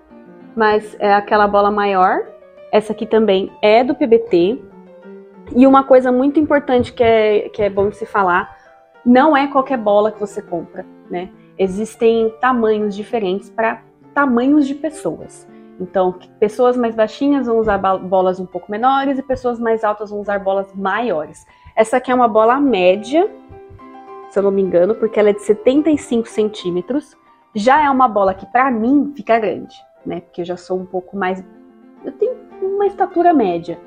mas 0.56 0.96
é 0.98 1.12
aquela 1.12 1.46
bola 1.46 1.70
maior. 1.70 2.26
Essa 2.72 2.92
aqui 2.92 3.06
também 3.06 3.52
é 3.62 3.84
do 3.84 3.94
PBT. 3.94 4.60
E 5.54 5.66
uma 5.66 5.84
coisa 5.84 6.12
muito 6.12 6.38
importante 6.38 6.92
que 6.92 7.02
é, 7.02 7.48
que 7.48 7.62
é 7.62 7.70
bom 7.70 7.88
de 7.88 7.96
se 7.96 8.06
falar, 8.06 8.56
não 9.04 9.36
é 9.36 9.46
qualquer 9.46 9.78
bola 9.78 10.12
que 10.12 10.20
você 10.20 10.42
compra, 10.42 10.84
né? 11.10 11.30
Existem 11.58 12.32
tamanhos 12.40 12.94
diferentes 12.94 13.48
para 13.50 13.82
tamanhos 14.14 14.66
de 14.66 14.74
pessoas. 14.74 15.46
Então, 15.80 16.18
pessoas 16.40 16.76
mais 16.76 16.94
baixinhas 16.94 17.46
vão 17.46 17.58
usar 17.58 17.78
bolas 17.78 18.40
um 18.40 18.46
pouco 18.46 18.70
menores 18.70 19.18
e 19.18 19.22
pessoas 19.22 19.58
mais 19.58 19.84
altas 19.84 20.10
vão 20.10 20.20
usar 20.20 20.38
bolas 20.40 20.72
maiores. 20.74 21.46
Essa 21.76 21.98
aqui 21.98 22.10
é 22.10 22.14
uma 22.14 22.28
bola 22.28 22.60
média, 22.60 23.30
se 24.28 24.38
eu 24.38 24.42
não 24.42 24.50
me 24.50 24.60
engano, 24.60 24.94
porque 24.94 25.18
ela 25.18 25.30
é 25.30 25.32
de 25.32 25.42
75 25.42 26.28
centímetros. 26.28 27.16
Já 27.54 27.82
é 27.82 27.88
uma 27.88 28.08
bola 28.08 28.34
que 28.34 28.44
para 28.46 28.70
mim 28.70 29.12
fica 29.16 29.38
grande, 29.38 29.76
né? 30.04 30.20
Porque 30.20 30.40
eu 30.40 30.44
já 30.44 30.56
sou 30.56 30.78
um 30.78 30.86
pouco 30.86 31.16
mais. 31.16 31.42
Eu 32.04 32.12
tenho 32.12 32.36
uma 32.60 32.86
estatura 32.86 33.32
média, 33.32 33.78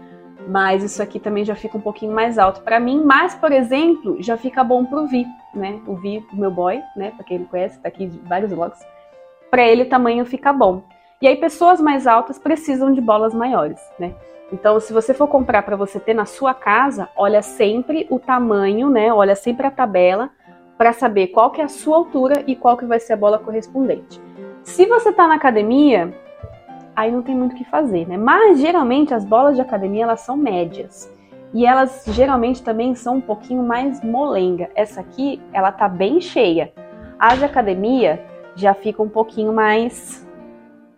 mas 0.48 0.84
isso 0.84 1.02
aqui 1.02 1.20
também 1.20 1.46
já 1.46 1.56
fica 1.56 1.78
um 1.78 1.82
pouquinho 1.82 2.14
mais 2.14 2.38
alto 2.38 2.62
para 2.62 2.80
mim. 2.80 3.04
Mas, 3.04 3.36
por 3.36 3.52
exemplo, 3.52 4.22
já 4.22 4.38
fica 4.38 4.64
bom 4.64 4.86
pro 4.86 5.08
Vi, 5.08 5.26
né? 5.54 5.80
O 5.86 5.96
Vi, 5.96 6.26
o 6.32 6.36
meu 6.36 6.52
boy, 6.52 6.82
né? 6.96 7.12
Pra 7.12 7.24
quem 7.24 7.40
não 7.40 7.46
conhece, 7.46 7.80
tá 7.80 7.88
aqui 7.88 8.08
vários 8.26 8.52
vlogs 8.52 8.80
para 9.52 9.68
ele 9.68 9.84
o 9.84 9.90
tamanho 9.90 10.26
fica 10.26 10.54
bom. 10.54 10.84
E 11.22 11.28
aí 11.28 11.36
pessoas 11.36 11.82
mais 11.82 12.08
altas 12.08 12.40
precisam 12.40 12.94
de 12.94 13.02
bolas 13.02 13.34
maiores, 13.34 13.80
né? 14.00 14.16
Então, 14.52 14.80
se 14.80 14.92
você 14.92 15.14
for 15.14 15.28
comprar 15.28 15.62
para 15.64 15.76
você 15.76 16.00
ter 16.00 16.14
na 16.14 16.26
sua 16.26 16.54
casa, 16.54 17.10
olha 17.16 17.42
sempre 17.42 18.08
o 18.10 18.18
tamanho, 18.18 18.90
né? 18.90 19.14
Olha 19.14 19.36
sempre 19.36 19.68
a 19.68 19.72
tabela 19.72 20.30
para 20.78 20.94
saber 20.94 21.28
qual 21.28 21.52
que 21.52 21.62
é 21.62 21.66
a 21.66 21.70
sua 21.70 21.98
altura 21.98 22.44
e 22.48 22.56
qual 22.56 22.76
que 22.76 22.86
vai 22.86 23.00
ser 23.00 23.14
a 23.14 23.18
bola 23.18 23.38
correspondente. 23.38 24.20
Se 24.64 24.86
você 24.86 25.10
está 25.10 25.28
na 25.28 25.36
academia, 25.36 26.14
aí 27.02 27.12
não 27.12 27.22
tem 27.22 27.36
muito 27.36 27.54
o 27.54 27.56
que 27.56 27.66
fazer, 27.66 28.08
né? 28.08 28.18
Mas 28.18 28.60
geralmente 28.60 29.14
as 29.14 29.26
bolas 29.26 29.56
de 29.56 29.62
academia 29.62 30.04
elas 30.04 30.22
são 30.22 30.38
médias. 30.38 31.12
E 31.54 31.66
elas 31.66 32.06
geralmente 32.08 32.64
também 32.64 32.96
são 32.96 33.16
um 33.16 33.22
pouquinho 33.22 33.64
mais 33.64 34.02
molenga. 34.04 34.70
Essa 34.76 35.02
aqui, 35.02 35.42
ela 35.52 35.72
tá 35.72 35.90
bem 35.90 36.22
cheia. 36.22 36.72
As 37.20 37.40
de 37.40 37.46
academia 37.46 38.24
já 38.56 38.74
ficam 38.74 39.06
um 39.06 39.10
pouquinho 39.10 39.52
mais 39.52 40.26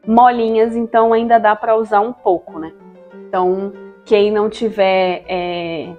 molinhas, 0.06 0.76
então 0.76 1.14
ainda 1.14 1.40
dá 1.40 1.56
para 1.56 1.76
usar 1.76 2.02
um 2.02 2.14
pouco, 2.14 2.60
né? 2.60 2.72
Então, 3.28 3.72
quem 4.06 4.32
não 4.32 4.50
tiver 4.50 5.24
é, 5.28 5.90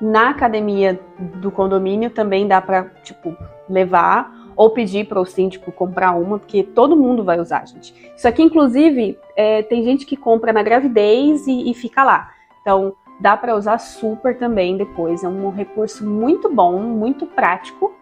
na 0.00 0.30
academia 0.30 0.98
do 1.36 1.50
condomínio 1.50 2.10
também 2.10 2.48
dá 2.48 2.60
para 2.60 2.84
tipo 3.02 3.36
levar 3.68 4.32
ou 4.56 4.70
pedir 4.70 5.06
para 5.06 5.20
o 5.20 5.26
síndico 5.26 5.70
comprar 5.70 6.12
uma, 6.12 6.38
porque 6.38 6.62
todo 6.62 6.96
mundo 6.96 7.22
vai 7.22 7.38
usar, 7.38 7.66
gente. 7.66 7.94
Isso 8.16 8.26
aqui, 8.26 8.42
inclusive, 8.42 9.18
é, 9.36 9.62
tem 9.62 9.84
gente 9.84 10.06
que 10.06 10.16
compra 10.16 10.52
na 10.52 10.62
gravidez 10.62 11.46
e, 11.46 11.70
e 11.70 11.74
fica 11.74 12.02
lá. 12.02 12.30
Então, 12.62 12.94
dá 13.20 13.36
para 13.36 13.54
usar 13.54 13.78
super 13.78 14.38
também 14.38 14.76
depois. 14.76 15.22
É 15.22 15.28
um 15.28 15.50
recurso 15.50 16.08
muito 16.08 16.48
bom, 16.48 16.80
muito 16.80 17.26
prático, 17.26 17.94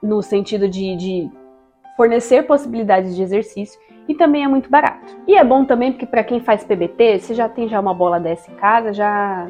no 0.00 0.22
sentido 0.22 0.68
de, 0.68 0.96
de 0.96 1.30
fornecer 1.96 2.46
possibilidades 2.46 3.16
de 3.16 3.22
exercício 3.22 3.80
e 4.08 4.14
também 4.14 4.44
é 4.44 4.48
muito 4.48 4.70
barato. 4.70 5.16
E 5.26 5.34
é 5.34 5.42
bom 5.42 5.64
também 5.64 5.92
porque 5.92 6.06
para 6.06 6.22
quem 6.22 6.40
faz 6.40 6.62
PBT, 6.62 7.18
você 7.18 7.34
já 7.34 7.48
tem 7.48 7.68
já 7.68 7.80
uma 7.80 7.94
bola 7.94 8.20
dessa 8.20 8.50
em 8.50 8.54
casa, 8.54 8.92
já 8.92 9.48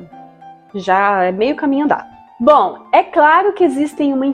já 0.75 1.25
é 1.25 1.33
meio 1.33 1.57
caminho 1.57 1.85
andado. 1.85 2.07
Bom, 2.39 2.87
é 2.93 3.03
claro 3.03 3.53
que 3.53 3.65
existem 3.65 4.13
uma 4.13 4.27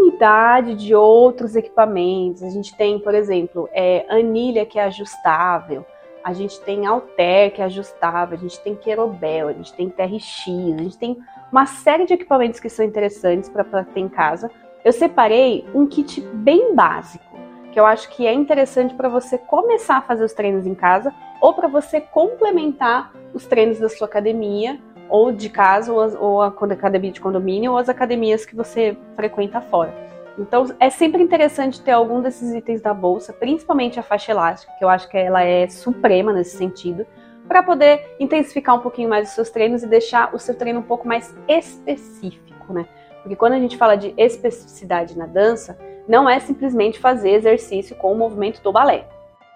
infinidade 0.00 0.74
de 0.74 0.94
outros 0.94 1.54
equipamentos. 1.54 2.42
A 2.42 2.50
gente 2.50 2.74
tem, 2.76 2.98
por 2.98 3.14
exemplo, 3.14 3.68
é, 3.72 4.04
anilha 4.08 4.64
que 4.64 4.78
é 4.78 4.84
ajustável, 4.84 5.84
a 6.22 6.32
gente 6.32 6.60
tem 6.60 6.86
Alter 6.86 7.52
que 7.52 7.62
é 7.62 7.64
ajustável, 7.64 8.36
a 8.36 8.40
gente 8.40 8.60
tem 8.60 8.74
Querobel, 8.74 9.48
a 9.48 9.52
gente 9.52 9.72
tem 9.72 9.88
TRX, 9.88 10.46
a 10.74 10.82
gente 10.82 10.98
tem 10.98 11.18
uma 11.50 11.66
série 11.66 12.04
de 12.04 12.14
equipamentos 12.14 12.60
que 12.60 12.68
são 12.68 12.84
interessantes 12.84 13.48
para 13.48 13.64
ter 13.84 14.00
em 14.00 14.08
casa. 14.08 14.50
Eu 14.84 14.92
separei 14.92 15.66
um 15.74 15.86
kit 15.86 16.20
bem 16.20 16.74
básico, 16.74 17.24
que 17.72 17.80
eu 17.80 17.86
acho 17.86 18.10
que 18.10 18.26
é 18.26 18.32
interessante 18.32 18.94
para 18.94 19.08
você 19.08 19.38
começar 19.38 19.96
a 19.96 20.02
fazer 20.02 20.24
os 20.24 20.32
treinos 20.32 20.66
em 20.66 20.74
casa 20.74 21.14
ou 21.40 21.54
para 21.54 21.68
você 21.68 22.00
complementar 22.00 23.12
os 23.32 23.46
treinos 23.46 23.78
da 23.78 23.88
sua 23.88 24.06
academia 24.06 24.78
ou 25.10 25.32
de 25.32 25.48
casa, 25.48 25.92
ou, 25.92 26.18
ou 26.18 26.42
a 26.42 26.46
academia 26.46 27.10
de 27.10 27.20
condomínio, 27.20 27.72
ou 27.72 27.78
as 27.78 27.88
academias 27.88 28.46
que 28.46 28.54
você 28.54 28.96
frequenta 29.16 29.60
fora. 29.60 29.92
Então 30.38 30.66
é 30.78 30.88
sempre 30.88 31.22
interessante 31.22 31.80
ter 31.82 31.90
algum 31.90 32.22
desses 32.22 32.54
itens 32.54 32.80
da 32.80 32.94
bolsa, 32.94 33.32
principalmente 33.32 33.98
a 33.98 34.02
faixa 34.02 34.32
elástica, 34.32 34.72
que 34.78 34.84
eu 34.84 34.88
acho 34.88 35.08
que 35.08 35.18
ela 35.18 35.42
é 35.42 35.68
suprema 35.68 36.32
nesse 36.32 36.56
sentido, 36.56 37.06
para 37.46 37.62
poder 37.62 38.14
intensificar 38.20 38.76
um 38.76 38.80
pouquinho 38.80 39.08
mais 39.08 39.28
os 39.28 39.34
seus 39.34 39.50
treinos 39.50 39.82
e 39.82 39.86
deixar 39.86 40.34
o 40.34 40.38
seu 40.38 40.54
treino 40.54 40.80
um 40.80 40.84
pouco 40.84 41.06
mais 41.06 41.34
específico, 41.48 42.72
né? 42.72 42.86
Porque 43.22 43.36
quando 43.36 43.54
a 43.54 43.58
gente 43.58 43.76
fala 43.76 43.96
de 43.96 44.14
especificidade 44.16 45.18
na 45.18 45.26
dança, 45.26 45.76
não 46.08 46.30
é 46.30 46.38
simplesmente 46.38 46.98
fazer 46.98 47.32
exercício 47.32 47.94
com 47.96 48.12
o 48.12 48.16
movimento 48.16 48.62
do 48.62 48.72
balé 48.72 49.04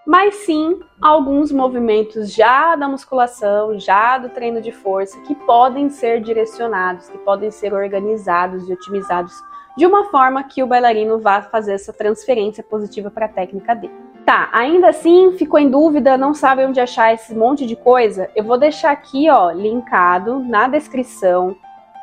mas 0.06 0.34
sim 0.36 0.80
alguns 1.00 1.50
movimentos 1.50 2.32
já 2.32 2.76
da 2.76 2.88
musculação, 2.88 3.78
já 3.78 4.18
do 4.18 4.28
treino 4.28 4.60
de 4.60 4.70
força, 4.70 5.20
que 5.22 5.34
podem 5.34 5.88
ser 5.88 6.20
direcionados, 6.20 7.08
que 7.08 7.18
podem 7.18 7.50
ser 7.50 7.72
organizados 7.72 8.68
e 8.68 8.72
otimizados 8.72 9.34
de 9.76 9.86
uma 9.86 10.04
forma 10.04 10.44
que 10.44 10.62
o 10.62 10.66
bailarino 10.66 11.18
vá 11.18 11.42
fazer 11.42 11.74
essa 11.74 11.92
transferência 11.92 12.62
positiva 12.62 13.10
para 13.10 13.26
a 13.26 13.28
técnica 13.28 13.74
dele. 13.74 13.94
Tá, 14.24 14.48
ainda 14.52 14.88
assim 14.88 15.32
ficou 15.32 15.58
em 15.58 15.68
dúvida, 15.68 16.16
não 16.16 16.32
sabe 16.32 16.64
onde 16.64 16.80
achar 16.80 17.12
esse 17.12 17.34
monte 17.34 17.66
de 17.66 17.76
coisa? 17.76 18.30
Eu 18.34 18.44
vou 18.44 18.56
deixar 18.56 18.90
aqui, 18.90 19.28
ó, 19.28 19.50
linkado 19.50 20.38
na 20.38 20.68
descrição 20.68 21.56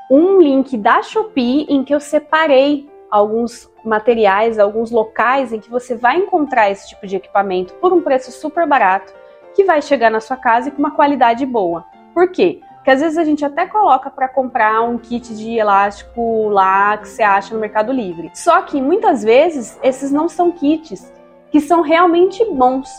um 0.09 0.41
link 0.41 0.77
da 0.77 1.01
Shopee 1.01 1.65
em 1.69 1.85
que 1.85 1.95
eu 1.95 1.99
separei 1.99 2.89
alguns 3.09 3.70
materiais, 3.83 4.59
alguns 4.59 4.91
locais 4.91 5.51
em 5.51 5.59
que 5.59 5.69
você 5.69 5.95
vai 5.95 6.17
encontrar 6.17 6.69
esse 6.69 6.89
tipo 6.89 7.05
de 7.07 7.15
equipamento 7.15 7.73
por 7.75 7.93
um 7.93 8.01
preço 8.01 8.31
super 8.31 8.67
barato, 8.67 9.13
que 9.53 9.63
vai 9.63 9.81
chegar 9.81 10.09
na 10.09 10.19
sua 10.19 10.37
casa 10.37 10.69
e 10.69 10.71
com 10.71 10.79
uma 10.79 10.91
qualidade 10.91 11.45
boa. 11.45 11.85
Por 12.13 12.29
quê? 12.29 12.61
Porque 12.75 12.91
às 12.91 13.01
vezes 13.01 13.17
a 13.17 13.23
gente 13.23 13.45
até 13.45 13.67
coloca 13.67 14.09
para 14.09 14.27
comprar 14.27 14.81
um 14.81 14.97
kit 14.97 15.35
de 15.35 15.57
elástico 15.57 16.49
lá 16.49 16.97
que 16.97 17.07
você 17.07 17.21
acha 17.21 17.53
no 17.53 17.59
Mercado 17.59 17.91
Livre. 17.91 18.31
Só 18.33 18.61
que 18.63 18.81
muitas 18.81 19.23
vezes 19.23 19.79
esses 19.83 20.11
não 20.11 20.27
são 20.27 20.51
kits 20.51 21.13
que 21.51 21.61
são 21.61 21.81
realmente 21.81 22.43
bons. 22.45 22.89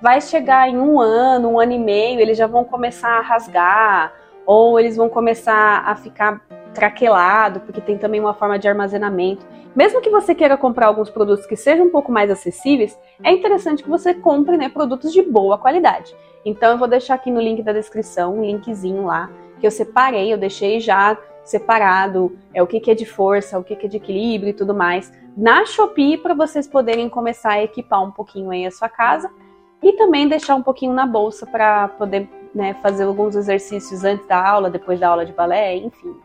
Vai 0.00 0.20
chegar 0.20 0.68
em 0.68 0.76
um 0.76 1.00
ano, 1.00 1.50
um 1.50 1.60
ano 1.60 1.72
e 1.72 1.78
meio, 1.78 2.18
eles 2.18 2.36
já 2.36 2.46
vão 2.46 2.64
começar 2.64 3.10
a 3.10 3.20
rasgar, 3.20 4.12
ou 4.44 4.80
eles 4.80 4.96
vão 4.96 5.08
começar 5.08 5.84
a 5.86 5.94
ficar 5.94 6.40
craquelado, 6.78 7.60
porque 7.60 7.80
tem 7.80 7.98
também 7.98 8.20
uma 8.20 8.34
forma 8.34 8.58
de 8.58 8.68
armazenamento. 8.68 9.44
Mesmo 9.74 10.00
que 10.00 10.10
você 10.10 10.34
queira 10.34 10.56
comprar 10.56 10.86
alguns 10.86 11.10
produtos 11.10 11.46
que 11.46 11.56
sejam 11.56 11.86
um 11.86 11.90
pouco 11.90 12.10
mais 12.12 12.30
acessíveis, 12.30 12.98
é 13.22 13.32
interessante 13.32 13.82
que 13.82 13.88
você 13.88 14.14
compre 14.14 14.56
né, 14.56 14.68
produtos 14.68 15.12
de 15.12 15.22
boa 15.22 15.58
qualidade. 15.58 16.14
Então 16.44 16.72
eu 16.72 16.78
vou 16.78 16.88
deixar 16.88 17.14
aqui 17.14 17.30
no 17.30 17.40
link 17.40 17.62
da 17.62 17.72
descrição 17.72 18.38
um 18.38 18.44
linkzinho 18.44 19.04
lá 19.04 19.30
que 19.60 19.66
eu 19.66 19.70
separei, 19.70 20.32
eu 20.32 20.38
deixei 20.38 20.78
já 20.78 21.18
separado 21.44 22.38
é 22.54 22.62
o 22.62 22.66
que, 22.66 22.78
que 22.78 22.90
é 22.90 22.94
de 22.94 23.06
força, 23.06 23.58
o 23.58 23.64
que, 23.64 23.74
que 23.74 23.86
é 23.86 23.88
de 23.88 23.96
equilíbrio 23.96 24.50
e 24.50 24.52
tudo 24.52 24.74
mais 24.74 25.12
na 25.36 25.64
Shopee 25.64 26.18
para 26.18 26.34
vocês 26.34 26.66
poderem 26.66 27.08
começar 27.08 27.52
a 27.52 27.62
equipar 27.62 28.02
um 28.02 28.10
pouquinho 28.10 28.50
aí 28.50 28.66
a 28.66 28.70
sua 28.70 28.88
casa 28.88 29.30
e 29.80 29.92
também 29.92 30.28
deixar 30.28 30.56
um 30.56 30.62
pouquinho 30.62 30.92
na 30.92 31.06
bolsa 31.06 31.46
para 31.46 31.88
poder 31.88 32.28
né, 32.52 32.74
fazer 32.82 33.04
alguns 33.04 33.36
exercícios 33.36 34.04
antes 34.04 34.26
da 34.26 34.44
aula, 34.44 34.68
depois 34.68 34.98
da 34.98 35.08
aula 35.08 35.24
de 35.24 35.32
balé, 35.32 35.76
enfim. 35.76 36.16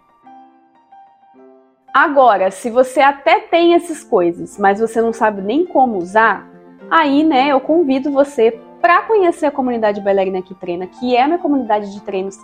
Agora, 1.94 2.50
se 2.50 2.72
você 2.72 3.02
até 3.02 3.40
tem 3.40 3.76
essas 3.76 4.04
coisas, 4.04 4.58
mas 4.58 4.80
você 4.80 5.00
não 5.00 5.14
sabe 5.14 5.44
nem 5.44 5.64
como 5.64 6.00
usar, 6.00 6.50
aí, 6.90 7.24
né, 7.24 7.50
eu 7.50 7.60
convido 7.60 8.12
você 8.12 8.60
para 8.82 9.04
conhecer 9.04 9.46
a 9.46 9.52
comunidade 9.52 10.02
Bailarina 10.02 10.42
que 10.42 10.56
Treina, 10.56 10.88
que 10.88 11.16
é 11.16 11.22
a 11.22 11.28
minha 11.28 11.38
comunidade 11.38 11.94
de 11.94 12.02
treinos 12.02 12.36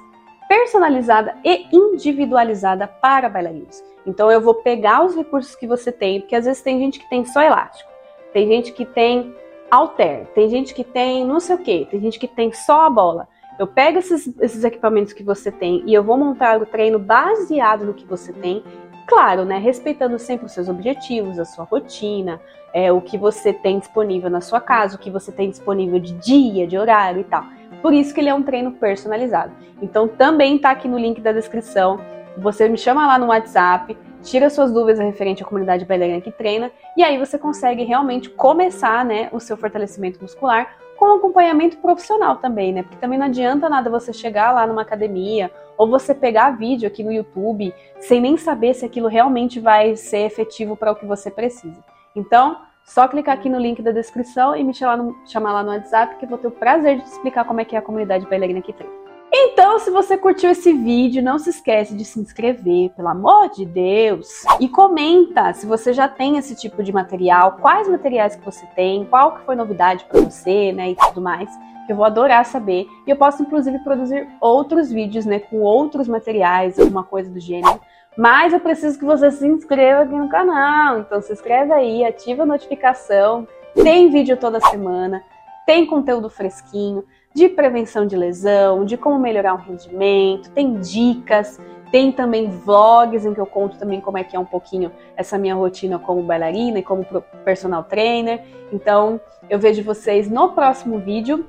personalizada 0.48 1.36
e 1.44 1.66
individualizada 1.76 2.88
para 2.88 3.28
bailarinos. 3.28 3.84
Então 4.06 4.32
eu 4.32 4.40
vou 4.40 4.54
pegar 4.54 5.04
os 5.04 5.16
recursos 5.16 5.56
que 5.56 5.66
você 5.66 5.92
tem, 5.92 6.22
porque 6.22 6.36
às 6.36 6.46
vezes 6.46 6.62
tem 6.62 6.78
gente 6.78 7.00
que 7.00 7.10
tem 7.10 7.26
só 7.26 7.42
elástico, 7.42 7.90
tem 8.32 8.48
gente 8.48 8.72
que 8.72 8.86
tem 8.86 9.36
alter, 9.72 10.28
tem 10.36 10.48
gente 10.48 10.76
que 10.76 10.84
tem 10.84 11.26
não 11.26 11.40
sei 11.40 11.56
o 11.56 11.60
que, 11.60 11.88
tem 11.90 12.00
gente 12.00 12.20
que 12.20 12.28
tem 12.28 12.52
só 12.52 12.82
a 12.86 12.90
bola. 12.90 13.28
Eu 13.58 13.66
pego 13.66 13.98
esses, 13.98 14.32
esses 14.40 14.64
equipamentos 14.64 15.12
que 15.12 15.24
você 15.24 15.52
tem 15.52 15.84
e 15.88 15.94
eu 15.94 16.04
vou 16.04 16.18
montar 16.18 16.62
o 16.62 16.68
treino 16.68 17.00
baseado 17.00 17.86
no 17.86 17.94
que 17.96 18.06
você 18.06 18.32
tem 18.32 18.64
Claro, 19.10 19.44
né, 19.44 19.58
respeitando 19.58 20.20
sempre 20.20 20.46
os 20.46 20.52
seus 20.52 20.70
objetivos, 20.70 21.40
a 21.40 21.44
sua 21.44 21.66
rotina, 21.66 22.40
é, 22.72 22.92
o 22.92 23.02
que 23.02 23.18
você 23.18 23.52
tem 23.52 23.80
disponível 23.80 24.30
na 24.30 24.40
sua 24.40 24.62
casa, 24.62 24.96
o 24.96 25.00
que 25.00 25.10
você 25.10 25.32
tem 25.32 25.50
disponível 25.50 26.00
de 26.00 26.14
dia, 26.14 26.68
de 26.68 26.78
horário 26.78 27.22
e 27.22 27.24
tal. 27.24 27.44
Por 27.82 27.92
isso 27.92 28.14
que 28.14 28.22
ele 28.22 28.30
é 28.30 28.34
um 28.36 28.44
treino 28.44 28.74
personalizado. 28.74 29.52
Então 29.82 30.08
também 30.08 30.58
está 30.58 30.70
aqui 30.70 30.88
no 30.88 31.00
link 31.00 31.20
da 31.22 31.32
descrição. 31.32 32.00
Você 32.38 32.70
me 32.70 32.78
chama 32.78 33.08
lá 33.08 33.18
no 33.18 33.26
WhatsApp, 33.30 33.98
tira 34.22 34.48
suas 34.48 34.72
dúvidas 34.72 35.00
referente 35.00 35.42
à 35.42 35.46
comunidade 35.46 35.86
bailarina 35.86 36.22
que 36.22 36.32
treina 36.32 36.72
e 36.96 37.02
aí 37.02 37.18
você 37.18 37.40
consegue 37.40 37.84
realmente 37.84 38.30
começar, 38.30 39.04
né, 39.04 39.28
o 39.32 39.40
seu 39.40 39.58
fortalecimento 39.58 40.22
muscular 40.22 40.78
com 40.96 41.16
acompanhamento 41.16 41.78
profissional 41.78 42.36
também, 42.36 42.74
né? 42.74 42.84
Porque 42.84 42.98
também 42.98 43.18
não 43.18 43.26
adianta 43.26 43.70
nada 43.70 43.90
você 43.90 44.14
chegar 44.14 44.52
lá 44.52 44.68
numa 44.68 44.84
academia 44.84 45.50
ou 45.80 45.90
você 45.90 46.14
pegar 46.14 46.52
vídeo 46.52 46.86
aqui 46.86 47.02
no 47.02 47.12
YouTube 47.12 47.74
sem 48.02 48.20
nem 48.20 48.38
saber 48.38 48.74
se 48.74 48.86
aquilo 48.86 49.08
realmente 49.08 49.62
vai 49.62 49.96
ser 49.96 50.26
efetivo 50.26 50.76
para 50.76 50.92
o 50.92 50.96
que 50.96 51.06
você 51.06 51.32
precisa. 51.32 51.82
Então, 52.14 52.58
só 52.84 53.08
clicar 53.08 53.36
aqui 53.36 53.48
no 53.48 53.58
link 53.58 53.82
da 53.82 53.92
descrição 53.92 54.56
e 54.56 54.64
me 54.64 54.74
chamar, 54.74 54.98
no, 54.98 55.16
chamar 55.26 55.54
lá 55.54 55.64
no 55.64 55.70
WhatsApp 55.70 56.18
que 56.18 56.26
eu 56.26 56.30
vou 56.30 56.38
ter 56.38 56.48
o 56.48 56.52
prazer 56.52 56.98
de 56.98 57.04
te 57.04 57.12
explicar 57.12 57.46
como 57.46 57.62
é 57.62 57.66
que 57.66 57.78
é 57.78 57.80
a 57.80 57.82
comunidade 57.82 58.28
bailarina 58.28 58.60
aqui 58.60 58.74
treina. 58.74 59.00
Então, 59.32 59.78
se 59.80 59.92
você 59.92 60.18
curtiu 60.18 60.50
esse 60.50 60.74
vídeo, 60.74 61.24
não 61.24 61.38
se 61.38 61.52
esquece 61.52 61.96
de 61.96 62.04
se 62.04 62.20
inscrever, 62.20 62.90
pelo 62.90 63.08
amor 63.08 63.50
de 63.50 63.64
Deus. 63.64 64.28
E 64.60 64.68
comenta 64.68 65.54
se 65.54 65.68
você 65.68 65.94
já 65.94 66.10
tem 66.10 66.38
esse 66.38 66.56
tipo 66.56 66.82
de 66.82 66.92
material, 66.92 67.58
quais 67.62 67.88
materiais 67.88 68.36
que 68.36 68.44
você 68.44 68.66
tem, 68.76 69.06
qual 69.06 69.36
que 69.36 69.46
foi 69.46 69.56
novidade 69.56 70.04
para 70.06 70.20
você, 70.20 70.74
né, 70.74 70.90
e 70.90 70.96
tudo 70.96 71.22
mais. 71.22 71.50
Eu 71.90 71.96
vou 71.96 72.06
adorar 72.06 72.46
saber. 72.46 72.88
E 73.06 73.10
eu 73.10 73.16
posso, 73.16 73.42
inclusive, 73.42 73.80
produzir 73.80 74.28
outros 74.40 74.92
vídeos, 74.92 75.26
né, 75.26 75.40
com 75.40 75.62
outros 75.62 76.08
materiais, 76.08 76.80
alguma 76.80 77.04
coisa 77.04 77.30
do 77.30 77.40
gênero. 77.40 77.80
Mas 78.18 78.54
eu 78.54 78.60
preciso 78.60 79.00
que 79.00 79.06
você 79.06 79.32
se 79.32 79.48
inscreva 79.48 80.04
aqui 80.04 80.14
no 80.14 80.30
canal. 80.30 81.00
Então, 81.00 81.22
se 81.22 81.34
inscreve 81.34 81.74
aí, 81.74 82.06
ativa 82.06 82.44
a 82.44 82.46
notificação. 82.46 83.48
Tem 83.74 84.10
vídeo 84.10 84.36
toda 84.38 84.60
semana, 84.60 85.24
tem 85.66 85.86
conteúdo 85.86 86.30
fresquinho. 86.30 87.04
de 87.34 87.48
prevenção 87.48 88.06
de 88.08 88.16
lesão, 88.16 88.84
de 88.84 88.98
como 88.98 89.20
melhorar 89.20 89.54
o 89.54 89.58
rendimento, 89.58 90.50
tem 90.52 90.80
dicas, 90.80 91.60
tem 91.92 92.12
também 92.12 92.50
vlogs 92.50 93.26
em 93.26 93.34
que 93.34 93.40
eu 93.40 93.46
conto 93.46 93.78
também 93.78 94.02
como 94.02 94.18
é 94.18 94.24
que 94.24 94.36
é 94.36 94.40
um 94.40 94.46
pouquinho 94.46 94.92
essa 95.16 95.38
minha 95.38 95.56
rotina 95.56 95.98
como 96.00 96.24
bailarina 96.24 96.80
e 96.80 96.84
como 96.84 97.06
personal 97.44 97.84
trainer. 97.84 98.44
Então, 98.72 99.20
eu 99.50 99.60
vejo 99.60 99.84
vocês 99.84 100.30
no 100.30 100.50
próximo 100.50 101.00
vídeo. 101.00 101.46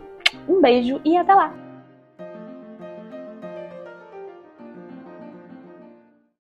Um 0.49 0.61
beijo 0.61 1.01
e 1.05 1.17
até 1.17 1.35
lá! 1.35 1.60